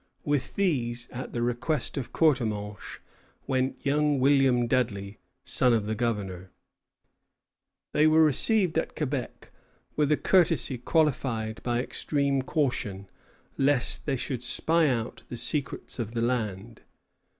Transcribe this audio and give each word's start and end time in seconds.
With 0.25 0.55
these, 0.55 1.07
at 1.11 1.31
the 1.31 1.43
request 1.43 1.95
of 1.95 2.11
Courtemanche, 2.11 2.99
went 3.45 3.85
young 3.85 4.19
William 4.19 4.65
Dudley, 4.65 5.19
son 5.43 5.73
of 5.73 5.85
the 5.85 5.93
governor. 5.93 6.49
They 7.91 8.07
were 8.07 8.23
received 8.23 8.79
at 8.79 8.95
Quebec 8.95 9.51
with 9.95 10.11
a 10.11 10.17
courtesy 10.17 10.79
qualified 10.79 11.61
by 11.61 11.81
extreme 11.83 12.41
caution, 12.41 13.11
lest 13.59 14.07
they 14.07 14.17
should 14.17 14.41
spy 14.41 14.87
out 14.87 15.21
the 15.29 15.37
secrets 15.37 15.99
of 15.99 16.13
the 16.13 16.21
land. 16.23 16.81